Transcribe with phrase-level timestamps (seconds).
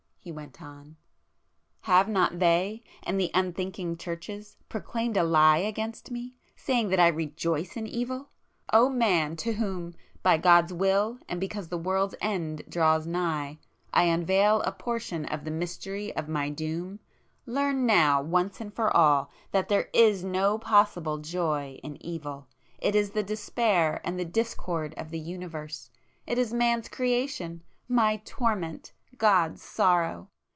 [0.23, 6.89] he went on—"Have not they, and the unthinking churches, proclaimed a lie against me, saying
[6.89, 8.29] that I rejoice in evil?
[8.71, 13.57] O man to whom, by God's will and because the world's end draws nigh,
[13.91, 16.99] I unveil a portion of the mystery of my doom,
[17.47, 23.09] learn now once and for all, that there is no possible joy in evil!—it is
[23.09, 30.29] the despair and the discord of the Universe,—it is Man's creation,—My torment,—God's sorrow!